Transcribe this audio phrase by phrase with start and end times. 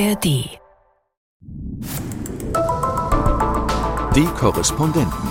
[0.00, 0.24] ARD.
[4.14, 5.28] Die Korrespondenten.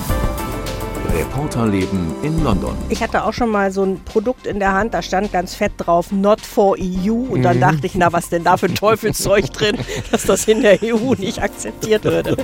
[1.12, 2.78] Reporterleben in London.
[2.90, 5.72] Ich hatte auch schon mal so ein Produkt in der Hand, da stand ganz fett
[5.78, 7.14] drauf, not for EU.
[7.14, 9.76] Und dann dachte ich, na, was denn da für ein Teufelszeug drin,
[10.12, 12.38] dass das in der EU nicht akzeptiert würde.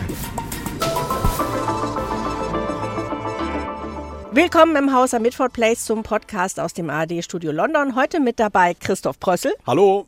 [4.32, 7.96] Willkommen im Haus am Midford Place zum Podcast aus dem ARD-Studio London.
[7.96, 9.54] Heute mit dabei Christoph Prössel.
[9.68, 10.07] Hallo.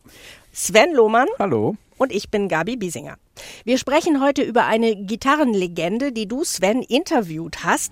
[0.52, 1.28] Sven Lohmann.
[1.38, 1.78] Hallo.
[1.98, 3.18] Und ich bin Gabi Biesinger.
[3.64, 7.92] Wir sprechen heute über eine Gitarrenlegende, die du, Sven, interviewt hast.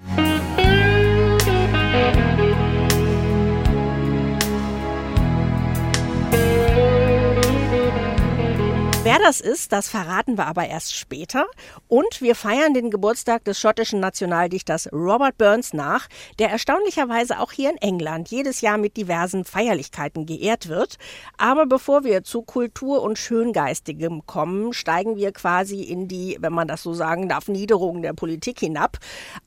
[9.17, 11.45] Wer das ist, das verraten wir aber erst später.
[11.87, 17.69] Und wir feiern den Geburtstag des schottischen Nationaldichters Robert Burns nach, der erstaunlicherweise auch hier
[17.69, 20.97] in England jedes Jahr mit diversen Feierlichkeiten geehrt wird.
[21.37, 26.67] Aber bevor wir zu Kultur und Schöngeistigem kommen, steigen wir quasi in die, wenn man
[26.67, 28.97] das so sagen darf, Niederung der Politik hinab.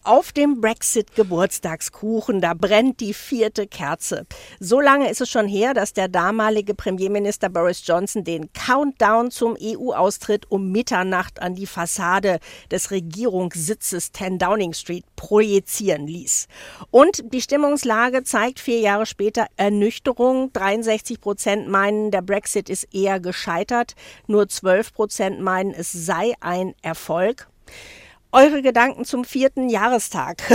[0.03, 4.25] Auf dem Brexit-Geburtstagskuchen, da brennt die vierte Kerze.
[4.61, 9.58] So lange ist es schon her, dass der damalige Premierminister Boris Johnson den Countdown zum
[9.61, 12.39] EU-Austritt um Mitternacht an die Fassade
[12.71, 16.49] des Regierungssitzes 10 Downing Street projizieren ließ.
[16.91, 20.53] Und die Stimmungslage zeigt vier Jahre später Ernüchterung.
[20.53, 23.95] 63 Prozent meinen, der Brexit ist eher gescheitert.
[24.27, 27.49] Nur 12 Prozent meinen, es sei ein Erfolg.
[28.33, 30.43] Eure Gedanken zum vierten Jahrestag.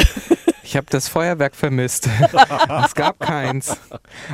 [0.66, 2.08] Ich habe das Feuerwerk vermisst.
[2.86, 3.78] es gab keins.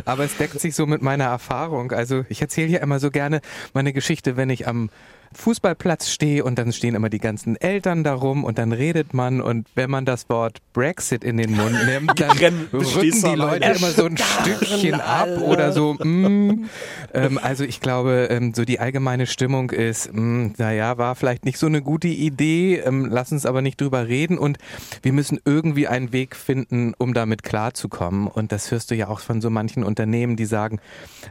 [0.05, 1.91] Aber es deckt sich so mit meiner Erfahrung.
[1.91, 3.41] Also ich erzähle hier immer so gerne
[3.73, 4.91] meine Geschichte, wenn ich am
[5.33, 9.67] Fußballplatz stehe und dann stehen immer die ganzen Eltern darum und dann redet man und
[9.75, 12.37] wenn man das Wort Brexit in den Mund nimmt, dann
[12.73, 15.93] rücken die Leute immer so ein Stückchen ab oder so.
[15.93, 16.65] Mm.
[17.13, 21.57] Ähm, also ich glaube, ähm, so die allgemeine Stimmung ist, mm, naja, war vielleicht nicht
[21.57, 24.57] so eine gute Idee, ähm, lass uns aber nicht drüber reden und
[25.01, 28.27] wir müssen irgendwie einen Weg finden, um damit klarzukommen.
[28.27, 30.79] Und das hörst du ja auch von so manchen Unternehmen, die sagen,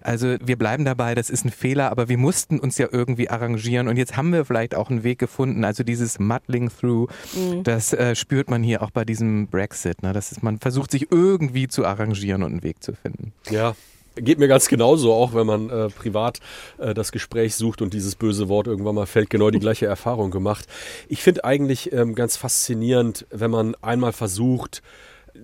[0.02, 3.87] also wir bleiben dabei, das ist ein Fehler, aber wir mussten uns ja irgendwie arrangieren
[3.88, 5.64] und jetzt haben wir vielleicht auch einen Weg gefunden.
[5.64, 7.62] Also dieses Muddling Through, mhm.
[7.62, 10.02] das äh, spürt man hier auch bei diesem Brexit.
[10.02, 10.12] Ne?
[10.12, 13.32] Das ist, man versucht sich irgendwie zu arrangieren und einen Weg zu finden.
[13.50, 13.74] Ja,
[14.20, 16.40] Geht mir ganz genauso, auch wenn man äh, privat
[16.78, 20.30] äh, das Gespräch sucht und dieses böse Wort irgendwann mal fällt, genau die gleiche Erfahrung
[20.30, 20.66] gemacht.
[21.08, 24.82] Ich finde eigentlich ähm, ganz faszinierend, wenn man einmal versucht,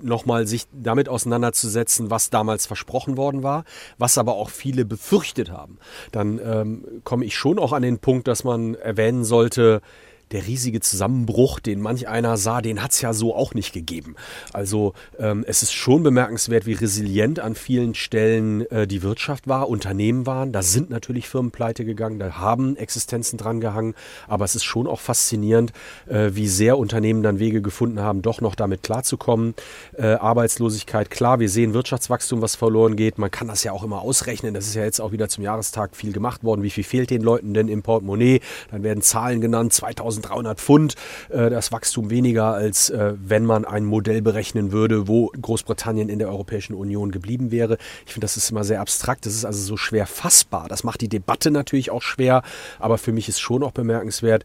[0.02, 3.64] nochmal sich damit auseinanderzusetzen, was damals versprochen worden war,
[3.98, 5.78] was aber auch viele befürchtet haben.
[6.12, 9.80] Dann ähm, komme ich schon auch an den Punkt, dass man erwähnen sollte,
[10.32, 14.16] der riesige Zusammenbruch, den manch einer sah, den hat es ja so auch nicht gegeben.
[14.52, 19.68] Also ähm, es ist schon bemerkenswert, wie resilient an vielen Stellen äh, die Wirtschaft war,
[19.68, 20.52] Unternehmen waren.
[20.52, 23.94] Da sind natürlich Firmen pleite gegangen, da haben Existenzen dran gehangen,
[24.28, 25.72] aber es ist schon auch faszinierend,
[26.06, 29.54] äh, wie sehr Unternehmen dann Wege gefunden haben, doch noch damit klarzukommen.
[29.96, 33.18] Äh, Arbeitslosigkeit, klar, wir sehen Wirtschaftswachstum, was verloren geht.
[33.18, 34.54] Man kann das ja auch immer ausrechnen.
[34.54, 36.62] Das ist ja jetzt auch wieder zum Jahrestag viel gemacht worden.
[36.62, 38.40] Wie viel fehlt den Leuten denn im Portemonnaie?
[38.70, 40.94] Dann werden Zahlen genannt, 2000 1300 Pfund.
[41.30, 46.18] Äh, das Wachstum weniger, als äh, wenn man ein Modell berechnen würde, wo Großbritannien in
[46.18, 47.78] der Europäischen Union geblieben wäre.
[48.06, 49.26] Ich finde, das ist immer sehr abstrakt.
[49.26, 50.68] Das ist also so schwer fassbar.
[50.68, 52.42] Das macht die Debatte natürlich auch schwer.
[52.78, 54.44] Aber für mich ist schon auch bemerkenswert,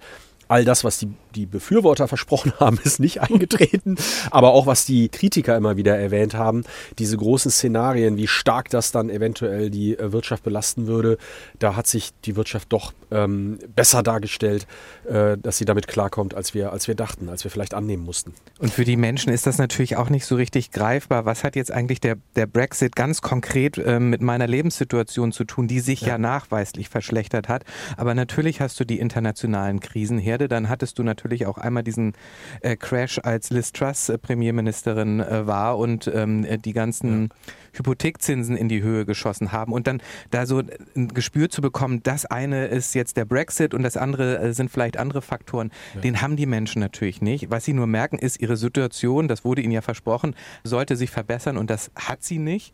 [0.50, 3.97] all das, was die, die Befürworter versprochen haben, ist nicht eingetreten.
[4.31, 6.63] Aber auch was die Kritiker immer wieder erwähnt haben,
[6.97, 11.18] diese großen Szenarien, wie stark das dann eventuell die äh, Wirtschaft belasten würde,
[11.59, 14.66] da hat sich die Wirtschaft doch ähm, besser dargestellt,
[15.07, 18.34] äh, dass sie damit klarkommt, als wir, als wir dachten, als wir vielleicht annehmen mussten.
[18.59, 21.25] Und für die Menschen ist das natürlich auch nicht so richtig greifbar.
[21.25, 25.68] Was hat jetzt eigentlich der, der Brexit ganz konkret äh, mit meiner Lebenssituation zu tun,
[25.68, 26.07] die sich ja.
[26.09, 27.63] ja nachweislich verschlechtert hat?
[27.97, 31.84] Aber natürlich hast du die internationalen Krisen her Erde, dann hattest du natürlich auch einmal
[31.84, 32.13] diesen
[32.62, 37.53] äh, Crash, als Liz Truss äh, Premierministerin äh, war und ähm, die ganzen ja.
[37.73, 40.01] Hypothekzinsen in die Höhe geschossen haben und dann
[40.31, 40.62] da so
[40.95, 44.71] ein Gespür zu bekommen, das eine ist jetzt der Brexit und das andere äh, sind
[44.71, 46.01] vielleicht andere Faktoren, ja.
[46.01, 47.50] den haben die Menschen natürlich nicht.
[47.50, 51.57] Was sie nur merken, ist ihre Situation, das wurde ihnen ja versprochen, sollte sich verbessern
[51.57, 52.74] und das hat sie nicht.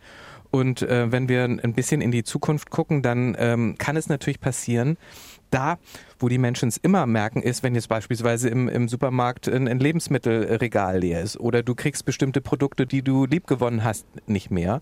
[0.52, 4.40] Und äh, wenn wir ein bisschen in die Zukunft gucken, dann ähm, kann es natürlich
[4.40, 4.98] passieren,
[5.50, 5.78] da,
[6.20, 9.80] wo die Menschen es immer merken, ist, wenn jetzt beispielsweise im, im Supermarkt ein, ein,
[9.80, 14.82] Lebensmittelregal leer ist oder du kriegst bestimmte Produkte, die du liebgewonnen hast, nicht mehr.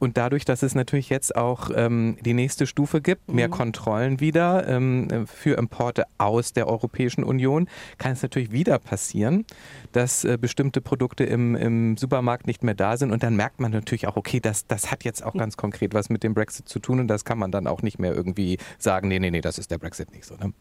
[0.00, 3.52] Und dadurch, dass es natürlich jetzt auch ähm, die nächste Stufe gibt, mehr mhm.
[3.52, 7.68] Kontrollen wieder ähm, für Importe aus der Europäischen Union,
[7.98, 9.44] kann es natürlich wieder passieren,
[9.92, 13.12] dass äh, bestimmte Produkte im, im Supermarkt nicht mehr da sind.
[13.12, 16.08] Und dann merkt man natürlich auch, okay, das, das hat jetzt auch ganz konkret was
[16.08, 19.08] mit dem Brexit zu tun und das kann man dann auch nicht mehr irgendwie sagen,
[19.08, 20.34] nee, nee, nee, das ist der Brexit nicht so.
[20.36, 20.54] Ne?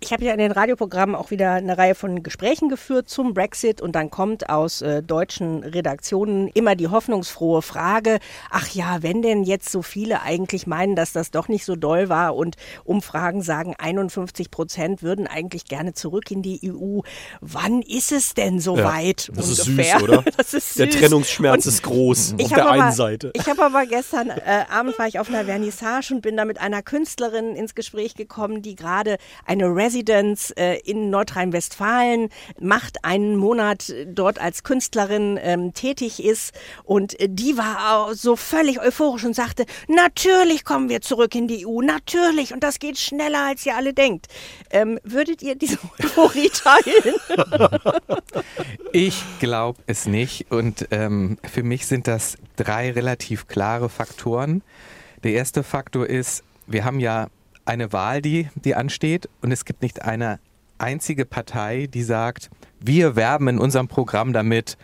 [0.00, 3.80] Ich habe ja in den Radioprogrammen auch wieder eine Reihe von Gesprächen geführt zum Brexit
[3.80, 9.42] und dann kommt aus äh, deutschen Redaktionen immer die hoffnungsfrohe Frage, ach ja, wenn denn
[9.42, 12.54] jetzt so viele eigentlich meinen, dass das doch nicht so doll war und
[12.84, 17.00] Umfragen sagen, 51 Prozent würden eigentlich gerne zurück in die EU,
[17.40, 19.28] wann ist es denn soweit?
[19.28, 19.96] Ja, das ungefähr?
[19.96, 20.24] ist süß, oder?
[20.36, 20.76] das ist süß.
[20.76, 23.32] Der Trennungsschmerz und ist groß auf der aber, einen Seite.
[23.34, 26.60] Ich habe aber gestern äh, Abend war ich auf einer Vernissage und bin da mit
[26.60, 32.28] einer Künstlerin ins Gespräch gekommen, die gerade eine Residence äh, in Nordrhein-Westfalen
[32.60, 36.52] macht, einen Monat dort als Künstlerin ähm, tätig ist.
[36.84, 41.66] Und äh, die war so völlig euphorisch und sagte, natürlich kommen wir zurück in die
[41.66, 42.52] EU, natürlich.
[42.52, 44.26] Und das geht schneller, als ihr alle denkt.
[44.70, 47.14] Ähm, würdet ihr diese Euphorie teilen?
[48.92, 50.50] ich glaube es nicht.
[50.50, 54.62] Und ähm, für mich sind das drei relativ klare Faktoren.
[55.24, 57.28] Der erste Faktor ist, wir haben ja
[57.68, 60.40] eine Wahl, die, die ansteht und es gibt nicht eine
[60.78, 62.50] einzige Partei, die sagt,
[62.80, 64.76] wir werben in unserem Programm damit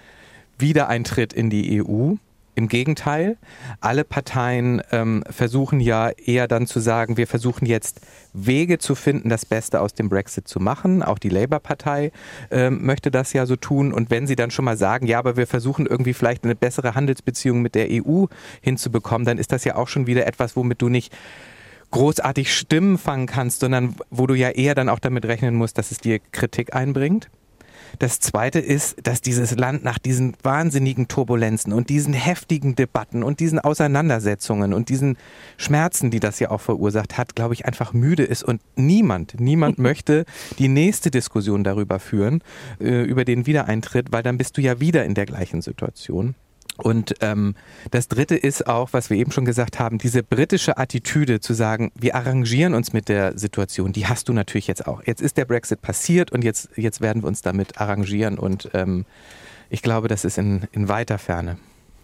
[0.58, 2.14] Wiedereintritt in die EU.
[2.56, 3.36] Im Gegenteil,
[3.80, 8.00] alle Parteien ähm, versuchen ja eher dann zu sagen, wir versuchen jetzt
[8.32, 11.02] Wege zu finden, das Beste aus dem Brexit zu machen.
[11.02, 12.12] Auch die Labour-Partei
[12.52, 13.92] ähm, möchte das ja so tun.
[13.92, 16.94] Und wenn sie dann schon mal sagen, ja, aber wir versuchen irgendwie vielleicht eine bessere
[16.94, 18.26] Handelsbeziehung mit der EU
[18.60, 21.12] hinzubekommen, dann ist das ja auch schon wieder etwas, womit du nicht
[21.94, 25.92] großartig Stimmen fangen kannst, sondern wo du ja eher dann auch damit rechnen musst, dass
[25.92, 27.30] es dir Kritik einbringt.
[28.00, 33.38] Das Zweite ist, dass dieses Land nach diesen wahnsinnigen Turbulenzen und diesen heftigen Debatten und
[33.38, 35.16] diesen Auseinandersetzungen und diesen
[35.56, 39.78] Schmerzen, die das ja auch verursacht hat, glaube ich, einfach müde ist und niemand, niemand
[39.78, 40.24] möchte
[40.58, 42.42] die nächste Diskussion darüber führen,
[42.80, 46.34] äh, über den Wiedereintritt, weil dann bist du ja wieder in der gleichen Situation.
[46.76, 47.54] Und ähm,
[47.90, 51.92] das Dritte ist auch, was wir eben schon gesagt haben, diese britische Attitüde zu sagen,
[51.94, 55.02] wir arrangieren uns mit der Situation, die hast du natürlich jetzt auch.
[55.06, 58.38] Jetzt ist der Brexit passiert und jetzt, jetzt werden wir uns damit arrangieren.
[58.38, 59.04] Und ähm,
[59.70, 61.58] ich glaube, das ist in, in weiter Ferne.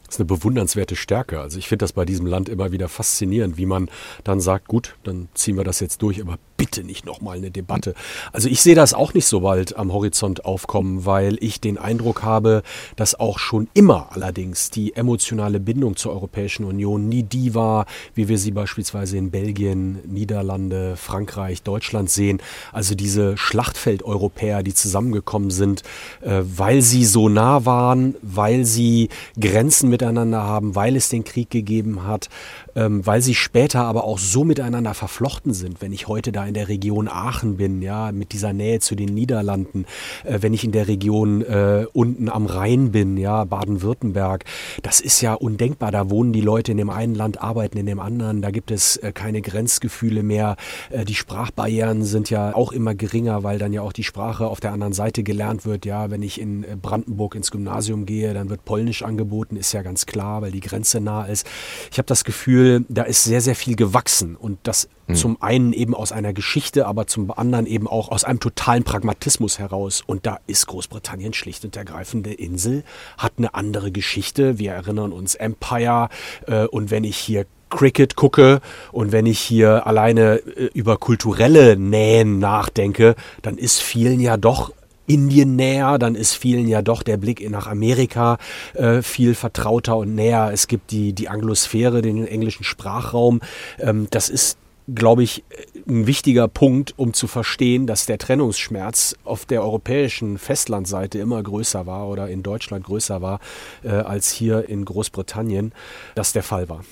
[0.07, 1.41] Das ist eine bewundernswerte Stärke.
[1.41, 3.89] Also ich finde das bei diesem Land immer wieder faszinierend, wie man
[4.25, 7.95] dann sagt, gut, dann ziehen wir das jetzt durch, aber bitte nicht nochmal eine Debatte.
[8.33, 12.23] Also ich sehe das auch nicht so bald am Horizont aufkommen, weil ich den Eindruck
[12.23, 12.63] habe,
[12.97, 18.29] dass auch schon immer allerdings die emotionale Bindung zur Europäischen Union nie die war, wie
[18.29, 22.43] wir sie beispielsweise in Belgien, Niederlande, Frankreich, Deutschland sehen.
[22.73, 25.85] Also diese Schlachtfeld-Europäer, die zusammengekommen sind,
[26.21, 29.09] äh, weil sie so nah waren, weil sie
[29.39, 32.29] Grenzen mit miteinander haben, weil es den Krieg gegeben hat,
[32.77, 35.81] ähm, weil sie später aber auch so miteinander verflochten sind.
[35.81, 39.13] Wenn ich heute da in der Region Aachen bin, ja, mit dieser Nähe zu den
[39.15, 39.87] Niederlanden,
[40.25, 44.45] äh, wenn ich in der Region äh, unten am Rhein bin, ja, Baden-Württemberg,
[44.83, 45.91] das ist ja undenkbar.
[45.91, 48.43] Da wohnen die Leute in dem einen Land, arbeiten in dem anderen.
[48.43, 50.57] Da gibt es äh, keine Grenzgefühle mehr.
[50.91, 54.61] Äh, die Sprachbarrieren sind ja auch immer geringer, weil dann ja auch die Sprache auf
[54.61, 55.87] der anderen Seite gelernt wird.
[55.87, 59.83] Ja, wenn ich in äh, Brandenburg ins Gymnasium gehe, dann wird Polnisch angeboten, ist ja
[59.83, 61.47] ganz klar, weil die Grenze nah ist.
[61.91, 65.15] Ich habe das Gefühl, Gefühl, da ist sehr, sehr viel gewachsen und das mhm.
[65.15, 69.59] zum einen eben aus einer Geschichte, aber zum anderen eben auch aus einem totalen Pragmatismus
[69.59, 70.03] heraus.
[70.07, 72.85] Und da ist Großbritannien schlicht und ergreifend eine Insel,
[73.17, 74.59] hat eine andere Geschichte.
[74.59, 76.09] Wir erinnern uns Empire
[76.47, 78.61] äh, und wenn ich hier Cricket gucke
[78.91, 84.73] und wenn ich hier alleine äh, über kulturelle Nähen nachdenke, dann ist vielen ja doch
[85.11, 88.39] Indien näher, dann ist vielen ja doch der Blick nach Amerika
[88.75, 90.51] äh, viel vertrauter und näher.
[90.53, 93.41] Es gibt die, die Anglosphäre, den englischen Sprachraum.
[93.79, 94.57] Ähm, das ist
[94.93, 95.45] glaube ich,
[95.89, 101.87] ein wichtiger Punkt, um zu verstehen, dass der Trennungsschmerz auf der europäischen Festlandseite immer größer
[101.87, 103.39] war oder in Deutschland größer war
[103.85, 105.73] äh, als hier in Großbritannien,
[106.17, 106.85] das der Fall war.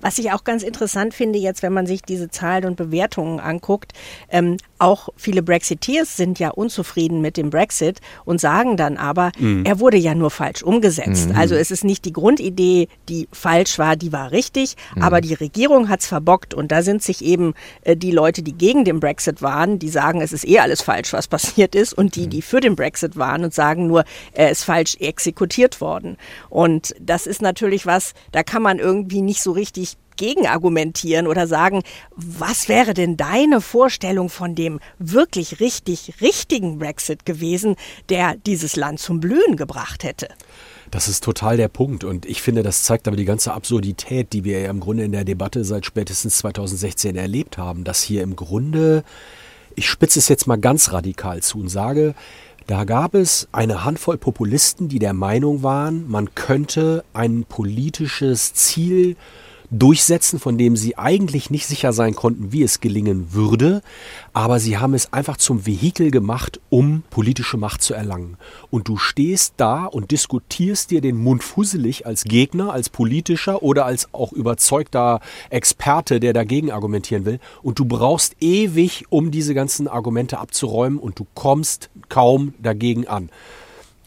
[0.00, 3.92] Was ich auch ganz interessant finde, jetzt, wenn man sich diese Zahlen und Bewertungen anguckt,
[4.28, 9.64] ähm, auch viele Brexiteers sind ja unzufrieden mit dem Brexit und sagen dann aber, mhm.
[9.64, 11.30] er wurde ja nur falsch umgesetzt.
[11.30, 11.36] Mhm.
[11.36, 15.02] Also es ist nicht die Grundidee, die falsch war, die war richtig, mhm.
[15.02, 18.54] aber die Regierung hat es verbockt und da sind sich eben äh, die Leute, die
[18.54, 22.16] gegen den Brexit waren, die sagen, es ist eh alles falsch, was passiert ist und
[22.16, 22.30] die, mhm.
[22.30, 26.16] die für den Brexit waren und sagen nur, er ist falsch exekutiert worden.
[26.48, 31.82] Und das ist natürlich was, da kann man irgendwie nicht so richtig gegenargumentieren oder sagen,
[32.16, 37.76] was wäre denn deine Vorstellung von dem wirklich richtig richtigen Brexit gewesen,
[38.08, 40.28] der dieses Land zum Blühen gebracht hätte?
[40.90, 42.04] Das ist total der Punkt.
[42.04, 45.12] Und ich finde, das zeigt aber die ganze Absurdität, die wir ja im Grunde in
[45.12, 49.04] der Debatte seit spätestens 2016 erlebt haben, dass hier im Grunde,
[49.76, 52.14] ich spitze es jetzt mal ganz radikal zu und sage,
[52.66, 59.16] da gab es eine Handvoll Populisten, die der Meinung waren, man könnte ein politisches Ziel
[59.70, 63.82] durchsetzen, von dem sie eigentlich nicht sicher sein konnten, wie es gelingen würde,
[64.32, 68.36] aber sie haben es einfach zum Vehikel gemacht, um politische Macht zu erlangen.
[68.70, 73.86] Und du stehst da und diskutierst dir den Mund fusselig als Gegner, als politischer oder
[73.86, 79.88] als auch überzeugter Experte, der dagegen argumentieren will, und du brauchst ewig, um diese ganzen
[79.88, 83.30] Argumente abzuräumen und du kommst kaum dagegen an.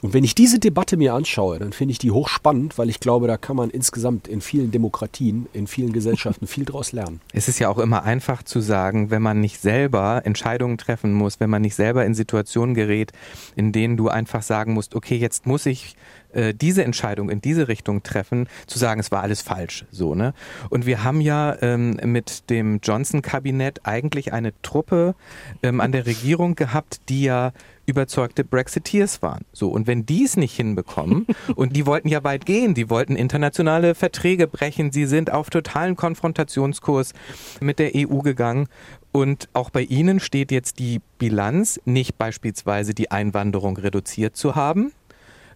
[0.04, 3.26] Und wenn ich diese Debatte mir anschaue, dann finde ich die hochspannend, weil ich glaube,
[3.28, 7.22] da kann man insgesamt in vielen Demokratien, in vielen Gesellschaften viel draus lernen.
[7.32, 11.40] Es ist ja auch immer einfach zu sagen, wenn man nicht selber Entscheidungen treffen muss,
[11.40, 13.14] wenn man nicht selber in Situationen gerät,
[13.56, 15.96] in denen du einfach sagen musst, okay, jetzt muss ich
[16.34, 19.86] äh, diese Entscheidung in diese Richtung treffen, zu sagen, es war alles falsch.
[19.90, 20.34] So, ne?
[20.70, 25.16] Und wir haben ja ähm, mit dem Johnson-Kabinett eigentlich eine Truppe
[25.62, 27.54] ähm, an der Regierung gehabt, die ja
[27.86, 29.46] überzeugte Brexiteers waren.
[29.52, 33.16] So, und wenn die es nicht hinbekommen, und die wollten ja weit gehen, die wollten
[33.16, 37.14] internationale Verträge brechen, sie sind auf totalen Konfrontationskurs
[37.60, 38.68] mit der EU gegangen.
[39.12, 44.92] Und auch bei Ihnen steht jetzt die Bilanz, nicht beispielsweise die Einwanderung reduziert zu haben,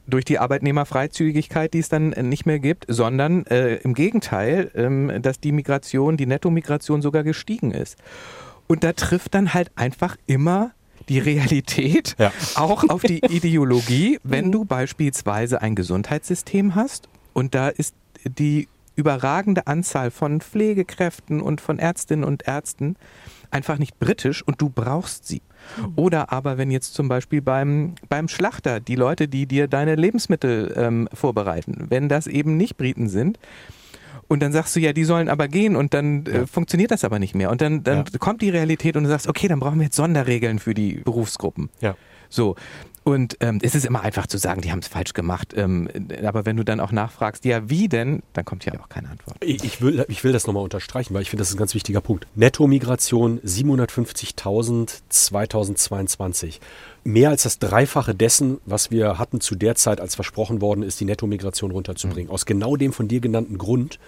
[0.05, 5.39] durch die Arbeitnehmerfreizügigkeit, die es dann nicht mehr gibt, sondern äh, im Gegenteil, ähm, dass
[5.39, 7.97] die Migration, die Nettomigration sogar gestiegen ist.
[8.67, 10.71] Und da trifft dann halt einfach immer
[11.09, 12.31] die Realität ja.
[12.55, 17.95] auch auf die Ideologie, wenn du beispielsweise ein Gesundheitssystem hast und da ist
[18.25, 22.95] die überragende Anzahl von Pflegekräften und von Ärztinnen und Ärzten
[23.51, 25.41] einfach nicht britisch und du brauchst sie.
[25.77, 25.93] Mhm.
[25.95, 30.73] Oder aber wenn jetzt zum Beispiel beim, beim Schlachter die Leute, die dir deine Lebensmittel
[30.75, 33.39] ähm, vorbereiten, wenn das eben nicht Briten sind,
[34.27, 36.41] und dann sagst du, ja, die sollen aber gehen und dann äh, ja.
[36.41, 37.49] äh, funktioniert das aber nicht mehr.
[37.49, 38.19] Und dann, dann ja.
[38.19, 41.69] kommt die Realität und du sagst, okay, dann brauchen wir jetzt Sonderregeln für die Berufsgruppen.
[41.81, 41.95] Ja.
[42.29, 42.55] So.
[43.07, 45.53] Und ähm, es ist immer einfach zu sagen, die haben es falsch gemacht.
[45.55, 45.87] Ähm,
[46.25, 49.37] aber wenn du dann auch nachfragst, ja, wie denn, dann kommt ja auch keine Antwort.
[49.39, 51.73] Ich, ich will, ich will das nochmal unterstreichen, weil ich finde, das ist ein ganz
[51.73, 52.27] wichtiger Punkt.
[52.35, 56.59] Netto-Migration 750.000 2022
[57.05, 60.99] mehr als das Dreifache dessen, was wir hatten zu der Zeit, als versprochen worden ist,
[60.99, 62.27] die Nettomigration runterzubringen.
[62.27, 62.33] Mhm.
[62.33, 63.99] Aus genau dem von dir genannten Grund.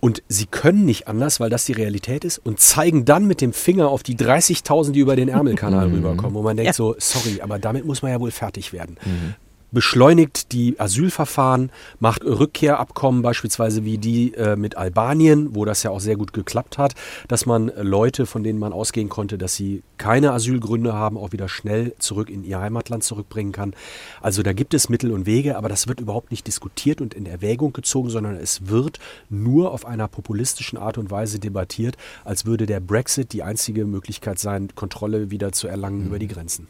[0.00, 3.52] Und sie können nicht anders, weil das die Realität ist und zeigen dann mit dem
[3.52, 5.96] Finger auf die 30.000, die über den Ärmelkanal mhm.
[5.96, 6.36] rüberkommen.
[6.36, 6.72] Und man denkt ja.
[6.72, 8.96] so, sorry, aber damit muss man ja wohl fertig werden.
[9.04, 9.34] Mhm
[9.72, 16.00] beschleunigt die Asylverfahren, macht Rückkehrabkommen beispielsweise wie die äh, mit Albanien, wo das ja auch
[16.00, 16.94] sehr gut geklappt hat,
[17.28, 21.48] dass man Leute, von denen man ausgehen konnte, dass sie keine Asylgründe haben, auch wieder
[21.48, 23.74] schnell zurück in ihr Heimatland zurückbringen kann.
[24.20, 27.26] Also da gibt es Mittel und Wege, aber das wird überhaupt nicht diskutiert und in
[27.26, 28.98] Erwägung gezogen, sondern es wird
[29.28, 34.38] nur auf einer populistischen Art und Weise debattiert, als würde der Brexit die einzige Möglichkeit
[34.38, 36.06] sein, Kontrolle wieder zu erlangen mhm.
[36.06, 36.68] über die Grenzen.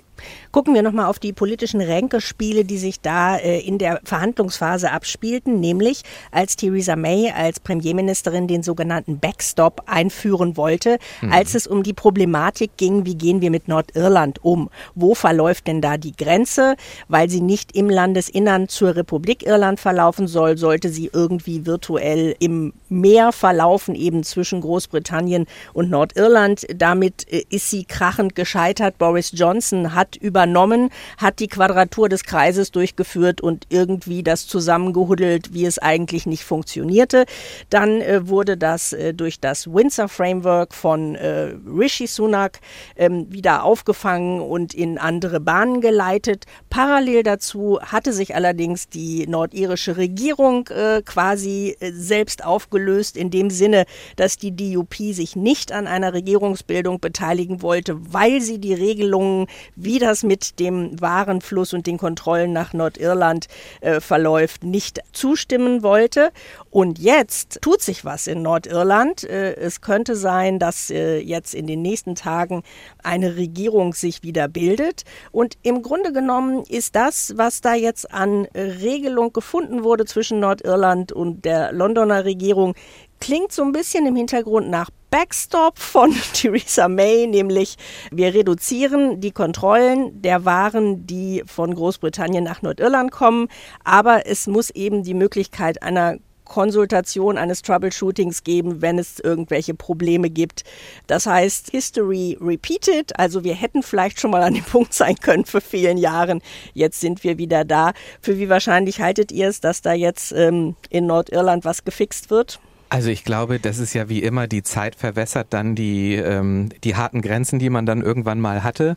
[0.53, 5.61] Gucken wir nochmal auf die politischen Ränkespiele, die sich da äh, in der Verhandlungsphase abspielten,
[5.61, 11.33] nämlich als Theresa May als Premierministerin den sogenannten Backstop einführen wollte, mhm.
[11.33, 14.71] als es um die Problematik ging, wie gehen wir mit Nordirland um?
[14.95, 16.77] Wo verläuft denn da die Grenze?
[17.09, 22.73] Weil sie nicht im Landesinnern zur Republik Irland verlaufen soll, sollte sie irgendwie virtuell im
[22.89, 26.67] Meer verlaufen, eben zwischen Großbritannien und Nordirland.
[26.75, 28.99] Damit äh, ist sie krachend gescheitert.
[28.99, 35.65] Boris Johnson hat übernommen, hat die Quadratur des Kreises durchgeführt und irgendwie das zusammengehuddelt, wie
[35.65, 37.25] es eigentlich nicht funktionierte.
[37.71, 42.61] Dann äh, wurde das äh, durch das Windsor Framework von äh, Rishi Sunak
[42.97, 46.47] ähm, wieder aufgefangen und in andere Bahnen geleitet.
[46.69, 53.51] Parallel dazu hatte sich allerdings die nordirische Regierung äh, quasi äh, selbst aufgelöst, in dem
[53.51, 53.85] Sinne,
[54.17, 59.99] dass die DUP sich nicht an einer Regierungsbildung beteiligen wollte, weil sie die Regelungen, wie
[60.01, 63.47] das mit dem Warenfluss und den Kontrollen nach Nordirland
[63.81, 66.33] äh, verläuft, nicht zustimmen wollte.
[66.71, 69.25] Und jetzt tut sich was in Nordirland.
[69.25, 72.63] Äh, es könnte sein, dass äh, jetzt in den nächsten Tagen
[73.03, 75.05] eine Regierung sich wieder bildet.
[75.31, 81.13] Und im Grunde genommen ist das, was da jetzt an Regelung gefunden wurde zwischen Nordirland
[81.13, 82.75] und der Londoner Regierung,
[83.21, 87.77] klingt so ein bisschen im Hintergrund nach Backstop von Theresa May, nämlich
[88.11, 93.49] wir reduzieren die Kontrollen der Waren, die von Großbritannien nach Nordirland kommen,
[93.85, 96.17] aber es muss eben die Möglichkeit einer
[96.51, 100.65] Konsultation, eines Troubleshootings geben, wenn es irgendwelche Probleme gibt.
[101.07, 103.17] Das heißt, History repeated.
[103.17, 106.43] Also wir hätten vielleicht schon mal an dem Punkt sein können für vielen Jahren.
[106.75, 107.93] Jetzt sind wir wieder da.
[108.21, 112.59] Für wie wahrscheinlich haltet ihr es, dass da jetzt ähm, in Nordirland was gefixt wird?
[112.93, 116.97] Also ich glaube, das ist ja wie immer, die Zeit verwässert dann die, ähm, die
[116.97, 118.97] harten Grenzen, die man dann irgendwann mal hatte.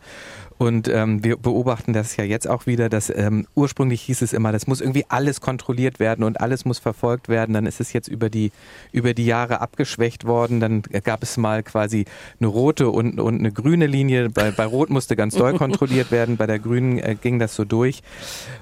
[0.64, 4.54] Und ähm, wir beobachten das ja jetzt auch wieder, dass ähm, ursprünglich hieß es immer,
[4.54, 7.52] das muss irgendwie alles kontrolliert werden und alles muss verfolgt werden.
[7.52, 8.54] Dann ist es jetzt über die,
[8.94, 10.62] über die Jahre abgeschwächt worden.
[10.62, 12.06] Dann gab es mal quasi
[12.40, 14.30] eine rote und, und eine grüne Linie.
[14.30, 17.66] Bei, bei Rot musste ganz doll kontrolliert werden, bei der grünen äh, ging das so
[17.66, 18.02] durch.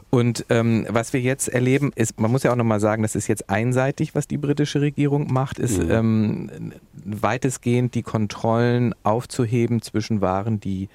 [0.09, 3.27] Und ähm, was wir jetzt erleben, ist, man muss ja auch nochmal sagen, das ist
[3.27, 5.91] jetzt einseitig, was die britische Regierung macht, ist mhm.
[5.91, 6.71] ähm,
[7.05, 10.89] weitestgehend die Kontrollen aufzuheben zwischen Waren, die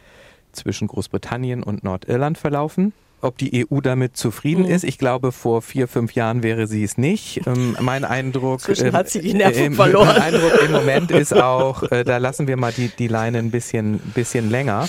[0.57, 2.93] zwischen Großbritannien und Nordirland verlaufen.
[3.23, 4.71] Ob die EU damit zufrieden mhm.
[4.71, 7.47] ist, ich glaube, vor vier, fünf Jahren wäre sie es nicht.
[7.47, 10.09] Ähm, mein Eindruck, Zwischen hat sie die Nerven äh, verloren.
[10.09, 13.51] Mein Eindruck im Moment ist auch, äh, da lassen wir mal die, die Leine ein
[13.51, 14.87] bisschen, bisschen länger.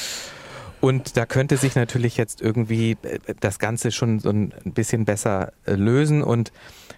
[0.79, 5.53] Und da könnte sich natürlich jetzt irgendwie äh, das Ganze schon so ein bisschen besser
[5.65, 6.21] äh, lösen.
[6.21, 6.51] Und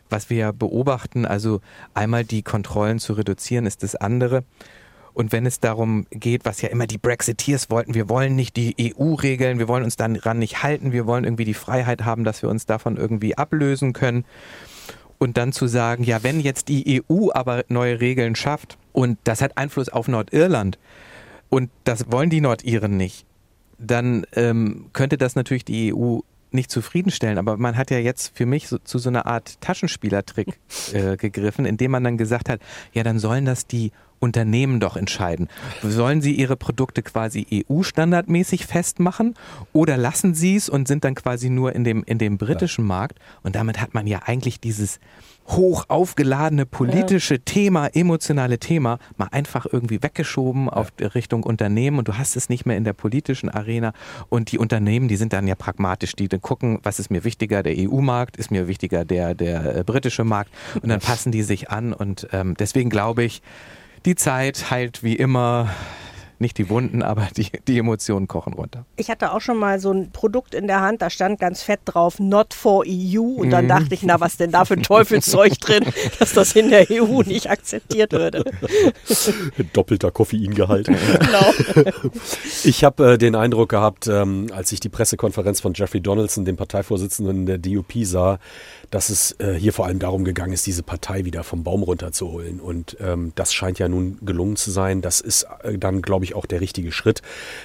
[0.09, 1.61] was wir beobachten, also
[1.93, 4.43] einmal die Kontrollen zu reduzieren, ist das andere.
[5.19, 8.73] Und wenn es darum geht, was ja immer die Brexiteers wollten, wir wollen nicht die
[8.79, 12.47] EU-Regeln, wir wollen uns daran nicht halten, wir wollen irgendwie die Freiheit haben, dass wir
[12.47, 14.23] uns davon irgendwie ablösen können.
[15.17, 19.41] Und dann zu sagen, ja, wenn jetzt die EU aber neue Regeln schafft und das
[19.41, 20.79] hat Einfluss auf Nordirland
[21.49, 23.25] und das wollen die Nordiren nicht,
[23.77, 26.19] dann ähm, könnte das natürlich die EU
[26.51, 27.37] nicht zufriedenstellen.
[27.37, 30.57] Aber man hat ja jetzt für mich so, zu so einer Art Taschenspielertrick
[30.93, 32.61] äh, gegriffen, indem man dann gesagt hat,
[32.93, 35.47] ja, dann sollen das die Unternehmen doch entscheiden.
[35.81, 39.35] Sollen sie ihre Produkte quasi EU-standardmäßig festmachen
[39.73, 42.87] oder lassen sie es und sind dann quasi nur in dem, in dem britischen ja.
[42.87, 43.19] Markt?
[43.43, 44.99] Und damit hat man ja eigentlich dieses
[45.49, 47.41] hoch aufgeladene politische ja.
[47.43, 50.73] Thema, emotionale Thema mal einfach irgendwie weggeschoben ja.
[50.73, 53.93] auf Richtung Unternehmen und du hast es nicht mehr in der politischen Arena
[54.29, 57.63] und die Unternehmen, die sind dann ja pragmatisch, die dann gucken, was ist mir wichtiger,
[57.63, 61.69] der EU-Markt, ist mir wichtiger der, der äh, britische Markt und dann passen die sich
[61.69, 63.41] an und ähm, deswegen glaube ich,
[64.05, 65.69] die Zeit heilt wie immer
[66.39, 68.85] nicht die Wunden, aber die, die Emotionen kochen runter.
[68.95, 71.81] Ich hatte auch schon mal so ein Produkt in der Hand, da stand ganz fett
[71.85, 73.19] drauf, not for EU.
[73.19, 73.69] Und dann mhm.
[73.69, 75.85] dachte ich, na, was denn da für ein Teufelszeug drin,
[76.17, 78.45] dass das in der EU nicht akzeptiert würde.
[79.73, 80.87] Doppelter Koffeingehalt.
[80.87, 81.53] genau.
[82.63, 86.55] Ich habe äh, den Eindruck gehabt, ähm, als ich die Pressekonferenz von Jeffrey Donaldson, dem
[86.55, 88.39] Parteivorsitzenden der DUP, sah,
[88.91, 92.59] dass es äh, hier vor allem darum gegangen ist, diese Partei wieder vom Baum runterzuholen.
[92.59, 95.01] Und ähm, das scheint ja nun gelungen zu sein.
[95.01, 97.21] Das ist äh, dann, glaube ich, auch der richtige Schritt.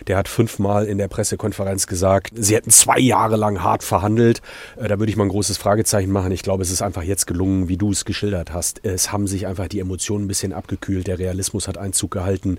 [0.06, 4.42] Der hat fünfmal in der Pressekonferenz gesagt, sie hätten zwei Jahre lang hart verhandelt.
[4.76, 6.32] Äh, da würde ich mal ein großes Fragezeichen machen.
[6.32, 8.84] Ich glaube, es ist einfach jetzt gelungen, wie du es geschildert hast.
[8.84, 11.06] Es haben sich einfach die Emotionen ein bisschen abgekühlt.
[11.06, 12.58] Der Realismus hat Einzug gehalten.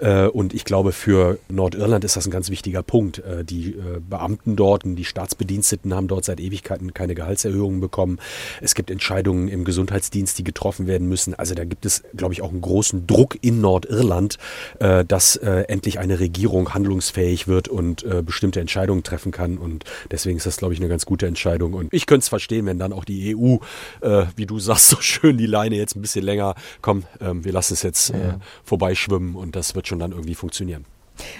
[0.00, 3.18] Äh, und ich glaube, für Nordirland ist das ein ganz wichtiger Punkt.
[3.18, 8.05] Äh, die äh, Beamten dort und die Staatsbediensteten haben dort seit Ewigkeiten keine Gehaltserhöhungen bekommen
[8.06, 8.18] bekommen.
[8.60, 11.34] Es gibt Entscheidungen im Gesundheitsdienst, die getroffen werden müssen.
[11.34, 14.38] Also da gibt es, glaube ich, auch einen großen Druck in Nordirland,
[14.78, 19.58] äh, dass äh, endlich eine Regierung handlungsfähig wird und äh, bestimmte Entscheidungen treffen kann.
[19.58, 21.74] Und deswegen ist das, glaube ich, eine ganz gute Entscheidung.
[21.74, 23.56] Und ich könnte es verstehen, wenn dann auch die EU,
[24.00, 27.52] äh, wie du sagst, so schön die Leine jetzt ein bisschen länger, komm, ähm, wir
[27.52, 28.40] lassen es jetzt äh, ja.
[28.64, 30.84] vorbeischwimmen und das wird schon dann irgendwie funktionieren.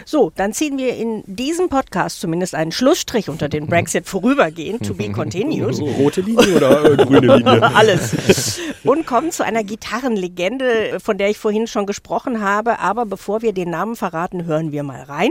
[0.04, 4.94] So, dann ziehen wir in diesem Podcast zumindest einen Schlussstrich unter den Brexit vorübergehend, to
[4.94, 5.78] be continued.
[5.80, 7.62] Rote Linie oder äh, grüne Linie?
[7.74, 8.60] Alles.
[8.84, 12.78] Und kommen zu einer Gitarrenlegende, von der ich vorhin schon gesprochen habe.
[12.78, 15.30] Aber bevor wir den Namen verraten, hören wir mal rein.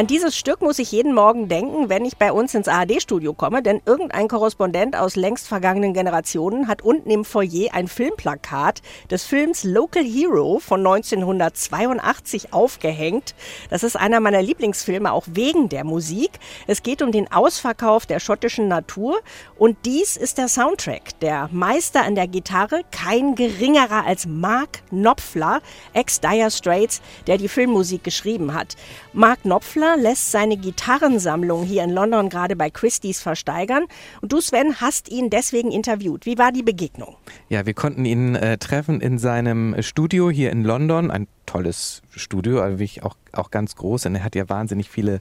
[0.00, 3.62] An dieses Stück muss ich jeden Morgen denken, wenn ich bei uns ins ARD-Studio komme,
[3.62, 9.62] denn irgendein Korrespondent aus längst vergangenen Generationen hat unten im Foyer ein Filmplakat des Films
[9.62, 13.34] Local Hero von 1982 aufgehängt.
[13.68, 16.30] Das ist einer meiner Lieblingsfilme, auch wegen der Musik.
[16.66, 19.20] Es geht um den Ausverkauf der schottischen Natur
[19.58, 21.20] und dies ist der Soundtrack.
[21.20, 25.60] Der Meister an der Gitarre, kein geringerer als Mark Knopfler,
[25.92, 28.76] ex-Dire Straits, der die Filmmusik geschrieben hat.
[29.12, 33.84] Mark Knopfler lässt seine Gitarrensammlung hier in London gerade bei Christie's versteigern.
[34.20, 36.26] Und du, Sven, hast ihn deswegen interviewt.
[36.26, 37.16] Wie war die Begegnung?
[37.48, 41.10] Ja, wir konnten ihn äh, treffen in seinem Studio hier in London.
[41.10, 44.06] Ein tolles Studio, also wirklich auch, auch ganz groß.
[44.06, 45.20] Und er hat ja wahnsinnig viele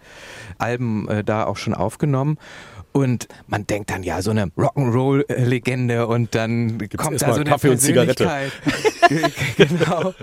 [0.58, 2.38] Alben äh, da auch schon aufgenommen.
[2.92, 7.56] Und man denkt dann, ja, so eine Rock'n'Roll-Legende und dann Gibt's kommt da so eine
[7.56, 8.52] Persönlichkeit.
[9.58, 10.14] genau.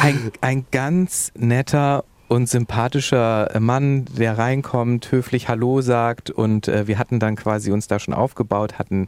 [0.00, 6.98] Ein, ein ganz netter und sympathischer Mann, der reinkommt, höflich Hallo sagt und äh, wir
[6.98, 9.06] hatten dann quasi uns da schon aufgebaut, hatten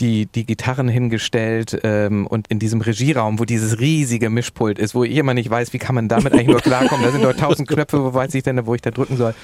[0.00, 5.04] die, die Gitarren hingestellt ähm, und in diesem Regieraum, wo dieses riesige Mischpult ist, wo
[5.04, 7.68] ich immer nicht weiß, wie kann man damit eigentlich nur klarkommen, da sind doch tausend
[7.68, 9.34] Knöpfe, wo weiß ich denn, wo ich da drücken soll.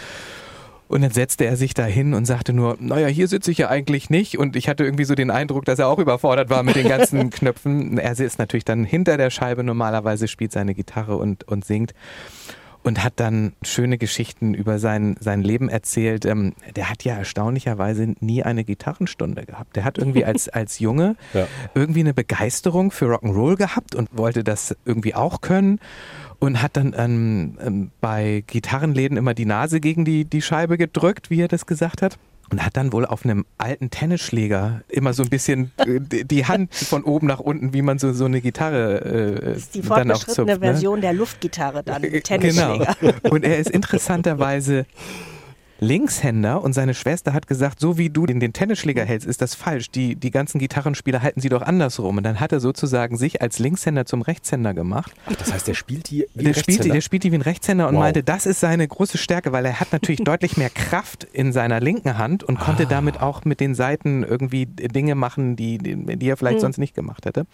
[0.93, 3.71] Und dann setzte er sich da hin und sagte nur, naja, hier sitze ich ja
[3.71, 4.37] eigentlich nicht.
[4.37, 7.31] Und ich hatte irgendwie so den Eindruck, dass er auch überfordert war mit den ganzen
[7.31, 7.97] Knöpfen.
[7.97, 11.95] Er sitzt natürlich dann hinter der Scheibe normalerweise, spielt seine Gitarre und, und singt
[12.83, 16.25] und hat dann schöne Geschichten über sein, sein Leben erzählt.
[16.25, 19.77] Ähm, der hat ja erstaunlicherweise nie eine Gitarrenstunde gehabt.
[19.77, 21.47] Der hat irgendwie als, als Junge ja.
[21.75, 25.79] irgendwie eine Begeisterung für Rock'n'Roll gehabt und wollte das irgendwie auch können
[26.39, 31.31] und hat dann ähm, ähm, bei Gitarrenläden immer die Nase gegen die, die Scheibe gedrückt,
[31.31, 32.19] wie er das gesagt hat.
[32.53, 36.75] Und hat dann wohl auf einem alten Tennisschläger immer so ein bisschen äh, die Hand
[36.75, 40.53] von oben nach unten, wie man so, so eine Gitarre äh, das ist die fortgeschrittene
[40.53, 40.61] ne?
[40.61, 42.95] Version der Luftgitarre dann, äh, Tennisschläger.
[43.01, 43.15] Genau.
[43.31, 44.85] Und er ist interessanterweise
[45.83, 49.57] Linkshänder und seine Schwester hat gesagt, so wie du den, den Tennisschläger hältst, ist das
[49.57, 49.91] falsch.
[49.91, 52.19] Die, die ganzen Gitarrenspieler halten sie doch andersrum.
[52.19, 55.13] Und dann hat er sozusagen sich als Linkshänder zum Rechtshänder gemacht.
[55.27, 57.89] Ach, das heißt, der spielt die wie der spielt, der spielt die wie ein Rechtshänder
[57.89, 58.03] und wow.
[58.03, 61.81] meinte, das ist seine große Stärke, weil er hat natürlich deutlich mehr Kraft in seiner
[61.81, 62.89] linken Hand und konnte ah.
[62.89, 66.61] damit auch mit den Seiten irgendwie Dinge machen, die, die er vielleicht mhm.
[66.61, 67.47] sonst nicht gemacht hätte.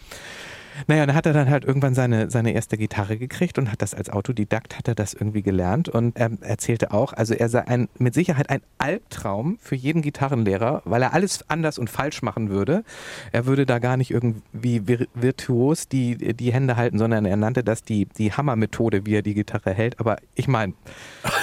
[0.86, 3.94] Naja, dann hat er dann halt irgendwann seine, seine erste Gitarre gekriegt und hat das
[3.94, 7.88] als Autodidakt, hat er das irgendwie gelernt und er erzählte auch, also er sei ein,
[7.98, 12.84] mit Sicherheit ein Albtraum für jeden Gitarrenlehrer, weil er alles anders und falsch machen würde.
[13.32, 14.82] Er würde da gar nicht irgendwie
[15.14, 19.34] virtuos die, die Hände halten, sondern er nannte das die, die Hammermethode, wie er die
[19.34, 19.98] Gitarre hält.
[20.00, 20.74] Aber ich meine,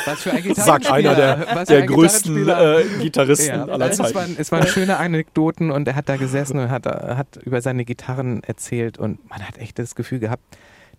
[0.06, 0.66] was für ein Gitarrenspieler.
[0.66, 4.10] Sagt einer der, der größten äh, Gitarristen ja, aller Zeiten.
[4.10, 7.62] Es waren, es waren schöne Anekdoten und er hat da gesessen und hat, hat über
[7.62, 10.44] seine Gitarren erzählt und man hat echt das Gefühl gehabt,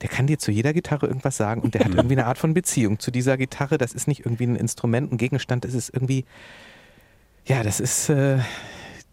[0.02, 2.54] der kann dir zu jeder Gitarre irgendwas sagen und der hat irgendwie eine Art von
[2.54, 3.78] Beziehung zu dieser Gitarre.
[3.78, 6.24] Das ist nicht irgendwie ein Instrument, ein Gegenstand, das ist irgendwie,
[7.46, 8.38] ja, das ist äh,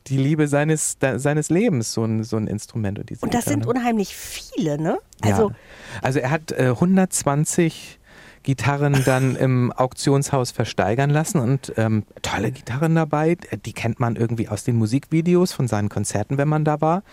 [0.07, 2.99] die Liebe seines, da, seines Lebens, so ein, so ein Instrument.
[2.99, 3.49] Und, und das Gitarre.
[3.49, 4.99] sind unheimlich viele, ne?
[5.21, 5.55] Also, ja.
[6.01, 7.99] also er hat äh, 120
[8.43, 13.37] Gitarren dann im Auktionshaus versteigern lassen und ähm, tolle Gitarren dabei.
[13.65, 17.03] Die kennt man irgendwie aus den Musikvideos von seinen Konzerten, wenn man da war.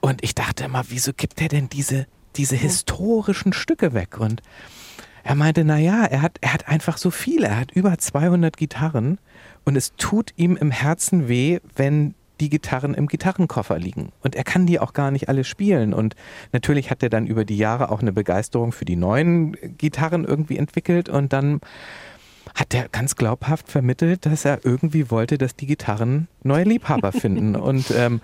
[0.00, 4.18] Und ich dachte immer, wieso gibt er denn diese, diese historischen Stücke weg?
[4.18, 4.42] Und
[5.24, 7.48] er meinte, na ja, er hat, er hat einfach so viele.
[7.48, 9.18] Er hat über 200 Gitarren
[9.64, 14.12] und es tut ihm im Herzen weh, wenn die Gitarren im Gitarrenkoffer liegen.
[14.22, 15.92] Und er kann die auch gar nicht alle spielen.
[15.92, 16.14] Und
[16.52, 20.56] natürlich hat er dann über die Jahre auch eine Begeisterung für die neuen Gitarren irgendwie
[20.56, 21.60] entwickelt und dann
[22.54, 27.54] hat er ganz glaubhaft vermittelt, dass er irgendwie wollte, dass die Gitarren neue Liebhaber finden.
[27.68, 28.20] Und ähm,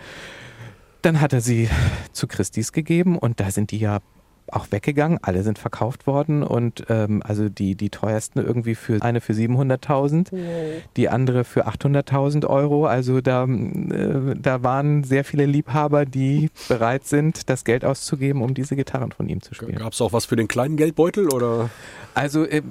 [1.05, 1.69] dann hat er sie
[2.13, 4.01] zu Christis gegeben und da sind die ja
[4.49, 5.19] auch weggegangen.
[5.23, 10.29] Alle sind verkauft worden und ähm, also die, die teuersten irgendwie für eine für 700.000,
[10.97, 12.87] die andere für 800.000 Euro.
[12.87, 18.55] Also da, äh, da waren sehr viele Liebhaber, die bereit sind, das Geld auszugeben, um
[18.55, 19.77] diese Gitarren von ihm zu spielen.
[19.77, 21.71] Gab es auch was für den kleinen Geldbeutel oder?
[22.15, 22.63] Also äh,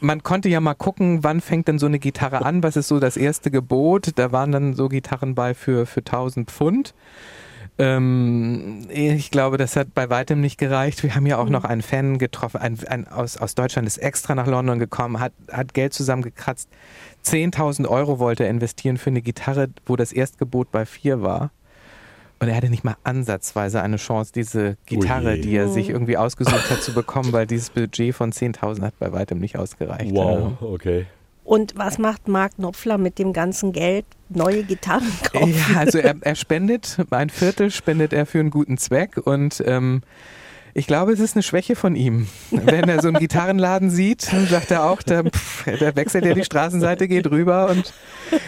[0.00, 2.62] man konnte ja mal gucken, wann fängt denn so eine Gitarre an?
[2.62, 4.12] Was ist so das erste Gebot?
[4.16, 6.94] Da waren dann so Gitarren bei für, für 1000 Pfund.
[7.78, 11.02] Ähm, ich glaube, das hat bei weitem nicht gereicht.
[11.02, 11.52] Wir haben ja auch mhm.
[11.52, 15.32] noch einen Fan getroffen, ein, ein, aus, aus Deutschland ist extra nach London gekommen, hat,
[15.50, 16.68] hat Geld zusammengekratzt.
[17.24, 21.50] 10.000 Euro wollte er investieren für eine Gitarre, wo das Erstgebot bei vier war.
[22.40, 25.40] Und er hatte nicht mal ansatzweise eine Chance, diese Gitarre, Ui.
[25.40, 29.12] die er sich irgendwie ausgesucht hat, zu bekommen, weil dieses Budget von 10.000 hat bei
[29.12, 30.12] weitem nicht ausgereicht.
[30.12, 31.06] Wow, okay.
[31.44, 34.06] Und was macht Mark Knopfler mit dem ganzen Geld?
[34.28, 35.54] Neue Gitarren kaufen?
[35.54, 40.02] Ja, also er, er spendet, ein Viertel spendet er für einen guten Zweck und ähm,
[40.74, 42.28] ich glaube, es ist eine Schwäche von ihm.
[42.50, 46.44] Wenn er so einen Gitarrenladen sieht, sagt er auch, da, pff, da wechselt er die
[46.44, 47.92] Straßenseite, geht rüber und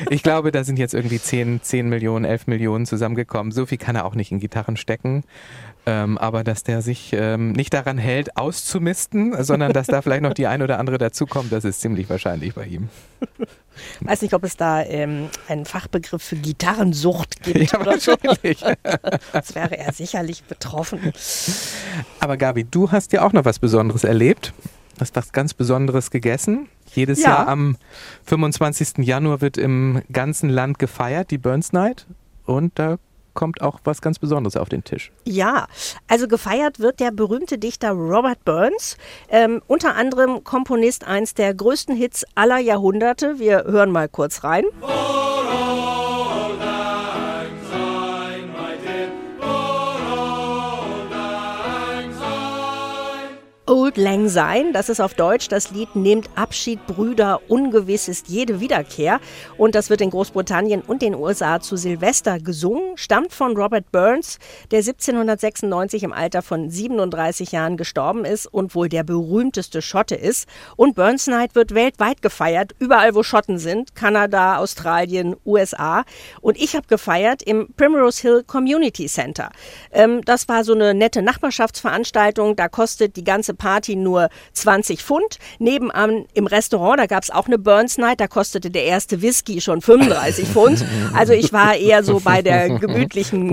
[0.08, 3.52] ich glaube, da sind jetzt irgendwie 10, 10 Millionen, 11 Millionen zusammengekommen.
[3.52, 5.24] So viel kann er auch nicht in Gitarren stecken.
[5.86, 10.32] Ähm, aber dass der sich ähm, nicht daran hält, auszumisten, sondern dass da vielleicht noch
[10.32, 12.88] die ein oder andere dazukommt, das ist ziemlich wahrscheinlich bei ihm.
[14.00, 18.58] Ich weiß nicht, ob es da ähm, einen Fachbegriff für Gitarrensucht gibt ja, oder wahrscheinlich.
[18.60, 18.66] so.
[19.32, 21.12] Das wäre er sicherlich betroffen.
[22.20, 24.54] Aber Gabi, du hast ja auch noch was Besonderes erlebt.
[24.94, 26.68] Du hast was ganz Besonderes gegessen.
[26.94, 27.30] Jedes ja.
[27.30, 27.76] Jahr am
[28.24, 28.98] 25.
[28.98, 32.06] Januar wird im ganzen Land gefeiert, die Burns Night.
[32.46, 32.98] Und da
[33.34, 35.12] kommt auch was ganz Besonderes auf den Tisch.
[35.24, 35.66] Ja,
[36.08, 38.96] also gefeiert wird der berühmte Dichter Robert Burns,
[39.28, 43.38] ähm, unter anderem Komponist eines der größten Hits aller Jahrhunderte.
[43.38, 44.64] Wir hören mal kurz rein.
[53.74, 54.70] Old Lang Syne.
[54.72, 59.18] Das ist auf Deutsch das Lied Nehmt Abschied, Brüder, ungewiss ist jede Wiederkehr.
[59.58, 62.96] Und das wird in Großbritannien und den USA zu Silvester gesungen.
[62.96, 64.38] Stammt von Robert Burns,
[64.70, 70.48] der 1796 im Alter von 37 Jahren gestorben ist und wohl der berühmteste Schotte ist.
[70.76, 73.96] Und Burns Night wird weltweit gefeiert, überall wo Schotten sind.
[73.96, 76.04] Kanada, Australien, USA.
[76.40, 79.50] Und ich habe gefeiert im Primrose Hill Community Center.
[79.90, 82.54] Ähm, das war so eine nette Nachbarschaftsveranstaltung.
[82.54, 85.38] Da kostet die ganze Party nur 20 Pfund.
[85.58, 89.62] Nebenan im Restaurant, da gab es auch eine Burns Night, da kostete der erste Whisky
[89.62, 90.84] schon 35 Pfund.
[91.14, 93.46] Also ich war eher so bei der gemütlichen,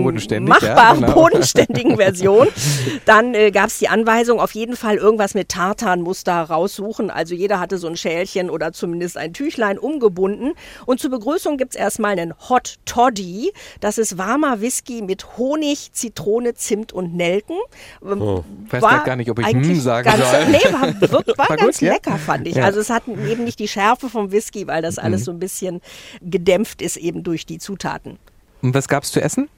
[0.43, 1.13] machbaren, ja, genau.
[1.13, 2.49] bodenständigen Version.
[3.05, 7.09] Dann äh, gab es die Anweisung, auf jeden Fall irgendwas mit Tartanmuster raussuchen.
[7.09, 10.55] Also jeder hatte so ein Schälchen oder zumindest ein Tüchlein umgebunden.
[10.85, 13.53] Und zur Begrüßung gibt es erstmal einen Hot Toddy.
[13.79, 17.55] Das ist warmer Whisky mit Honig, Zitrone, Zimt und Nelken.
[18.01, 18.43] Oh.
[18.65, 19.61] Ich weiß gar nicht, ob ich hm
[19.91, 20.45] sagen ganz, soll.
[20.47, 22.17] Nee, war, war, war ganz gut, lecker, ja?
[22.17, 22.55] fand ich.
[22.55, 22.65] Ja.
[22.65, 25.25] Also es hat eben nicht die Schärfe vom Whisky, weil das alles mhm.
[25.25, 25.81] so ein bisschen
[26.21, 28.17] gedämpft ist eben durch die Zutaten.
[28.61, 29.49] Und was gab es zu essen?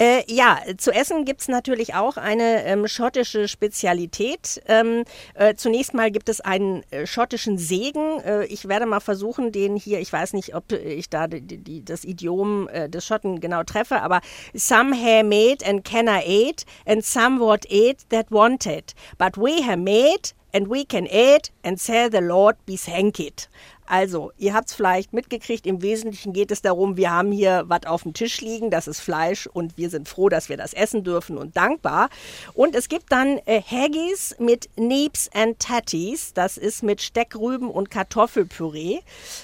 [0.00, 4.62] Äh, ja, zu essen gibt's natürlich auch eine ähm, schottische Spezialität.
[4.68, 5.02] Ähm,
[5.34, 8.20] äh, zunächst mal gibt es einen äh, schottischen Segen.
[8.20, 11.84] Äh, ich werde mal versuchen, den hier, ich weiß nicht, ob ich da die, die,
[11.84, 14.20] das Idiom äh, des Schotten genau treffe, aber
[14.54, 18.94] some have made and cannot eat and some what eat that wanted.
[19.18, 23.48] But we have made and we can eat and say the Lord be thanked.
[23.88, 27.86] Also, ihr habt es vielleicht mitgekriegt, im Wesentlichen geht es darum, wir haben hier was
[27.86, 31.04] auf dem Tisch liegen, das ist Fleisch und wir sind froh, dass wir das essen
[31.04, 32.10] dürfen und dankbar.
[32.52, 37.90] Und es gibt dann äh, Haggis mit Neeps and Tatties, das ist mit Steckrüben und
[37.90, 38.98] Kartoffelpüree.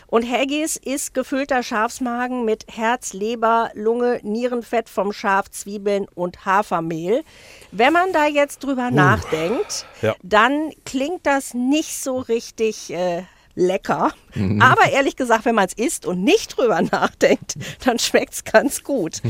[0.09, 7.24] Und Haggis ist gefüllter Schafsmagen mit Herz, Leber, Lunge, Nierenfett vom Schaf, Zwiebeln und Hafermehl.
[7.72, 10.14] Wenn man da jetzt drüber uh, nachdenkt, ja.
[10.22, 13.22] dann klingt das nicht so richtig äh,
[13.54, 14.12] lecker.
[14.34, 14.60] Mhm.
[14.60, 18.82] Aber ehrlich gesagt, wenn man es isst und nicht drüber nachdenkt, dann schmeckt es ganz
[18.82, 19.22] gut.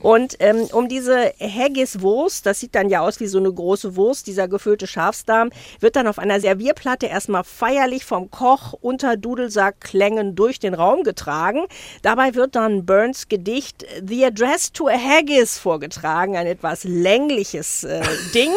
[0.00, 4.26] Und ähm, um diese Haggis-Wurst, das sieht dann ja aus wie so eine große Wurst,
[4.26, 10.58] dieser gefüllte Schafsdarm, wird dann auf einer Servierplatte erstmal feierlich vom Koch unter Dudelsackklängen durch
[10.58, 11.60] den Raum getragen.
[12.02, 18.02] Dabei wird dann Burns Gedicht The Address to a Haggis vorgetragen, ein etwas längliches äh,
[18.34, 18.50] Ding.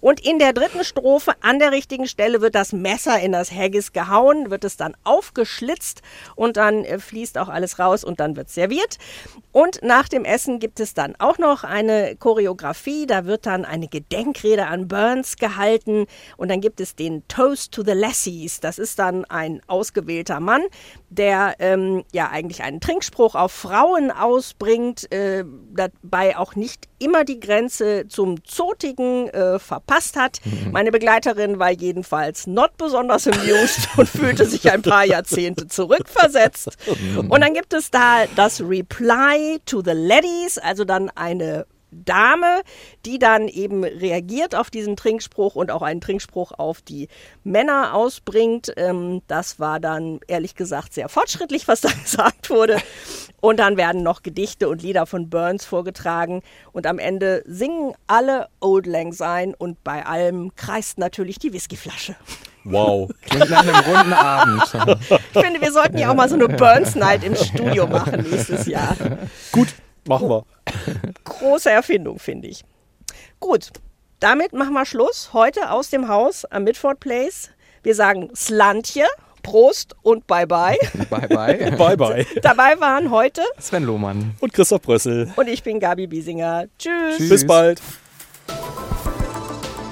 [0.00, 3.92] Und in der dritten Strophe an der richtigen Stelle wird das Messer in das Haggis
[3.92, 6.02] gehauen, wird es dann aufgeschnitten aufgeschlitzt
[6.36, 8.98] und dann äh, fließt auch alles raus und dann wird serviert.
[9.52, 13.06] Und nach dem Essen gibt es dann auch noch eine Choreografie.
[13.06, 17.82] Da wird dann eine Gedenkrede an Burns gehalten und dann gibt es den Toast to
[17.82, 18.60] the Lassies.
[18.60, 20.62] Das ist dann ein ausgewählter Mann,
[21.10, 25.44] der ähm, ja eigentlich einen Trinkspruch auf Frauen ausbringt, äh,
[25.74, 30.40] dabei auch nicht immer die Grenze zum Zotigen äh, verpasst hat.
[30.44, 30.70] Mhm.
[30.72, 36.70] Meine Begleiterin war jedenfalls not besonders amused und fühlte sich ein paar Jahrzehnte zurückversetzt.
[37.00, 37.30] Mhm.
[37.30, 42.62] Und dann gibt es da das Reply to the Ladies, also dann eine Dame,
[43.06, 47.08] die dann eben reagiert auf diesen Trinkspruch und auch einen Trinkspruch auf die
[47.44, 48.72] Männer ausbringt.
[48.76, 52.78] Ähm, das war dann ehrlich gesagt sehr fortschrittlich, was da gesagt wurde.
[53.40, 56.42] Und dann werden noch Gedichte und Lieder von Burns vorgetragen.
[56.72, 62.16] Und am Ende singen alle Old Lang Syne und bei allem kreist natürlich die Whiskyflasche.
[62.64, 63.10] Wow.
[63.22, 64.62] Klingt nach einem runden Abend.
[65.32, 68.66] Ich finde, wir sollten ja auch mal so eine Burns Night im Studio machen nächstes
[68.66, 68.96] Jahr.
[69.52, 69.68] Gut,
[70.10, 70.44] machen wir.
[71.24, 72.62] Große Erfindung, finde ich.
[73.38, 73.70] Gut,
[74.18, 75.30] damit machen wir Schluss.
[75.32, 77.50] Heute aus dem Haus am Midford Place.
[77.82, 79.06] Wir sagen Slantje,
[79.42, 80.76] Prost und Bye-Bye.
[81.08, 81.70] Bye-Bye.
[81.78, 82.26] Bye-Bye.
[82.42, 85.32] Dabei waren heute Sven Lohmann und Christoph Brössel.
[85.36, 86.66] Und ich bin Gabi Biesinger.
[86.78, 87.16] Tschüss.
[87.16, 87.28] Tschüss.
[87.30, 87.80] Bis bald.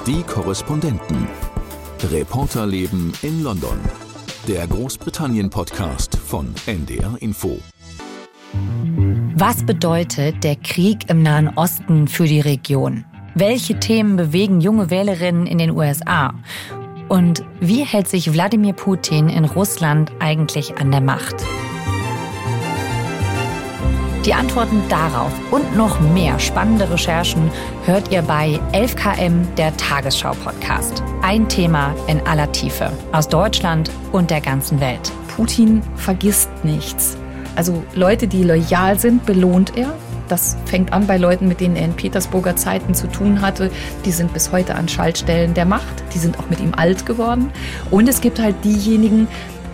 [0.07, 1.27] Die Korrespondenten.
[2.11, 3.81] Reporterleben in London.
[4.47, 7.59] Der Großbritannien-Podcast von NDR Info.
[9.35, 13.05] Was bedeutet der Krieg im Nahen Osten für die Region?
[13.35, 16.35] Welche Themen bewegen junge Wählerinnen in den USA?
[17.09, 21.37] Und wie hält sich Wladimir Putin in Russland eigentlich an der Macht?
[24.27, 27.51] Die Antworten darauf und noch mehr spannende Recherchen
[27.87, 31.03] hört ihr bei 11KM, der Tagesschau-Podcast.
[31.23, 35.13] Ein Thema in aller Tiefe aus Deutschland und der ganzen Welt.
[35.35, 37.17] Putin vergisst nichts.
[37.59, 39.93] Also Leute, die loyal sind, belohnt er.
[40.29, 43.73] Das fängt an bei Leuten, mit denen er in Petersburger Zeiten zu tun hatte.
[44.05, 46.05] Die sind bis heute an Schaltstellen der Macht.
[46.15, 47.51] Die sind auch mit ihm alt geworden.
[47.91, 49.27] Und es gibt halt diejenigen,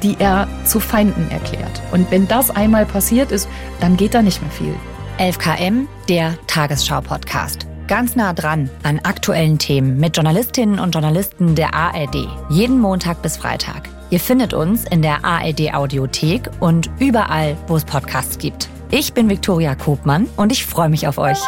[0.03, 1.83] die er zu Feinden erklärt.
[1.93, 4.75] Und wenn das einmal passiert ist, dann geht da nicht mehr viel.
[5.19, 7.67] 11KM, der Tagesschau-Podcast.
[7.87, 12.29] Ganz nah dran an aktuellen Themen mit Journalistinnen und Journalisten der ARD.
[12.49, 13.94] Jeden Montag bis Freitag.
[14.15, 18.69] Ihr findet uns in der ARD Audiothek und überall, wo es Podcasts gibt.
[18.93, 21.41] Ich bin Viktoria Kobmann und ich freue mich auf euch.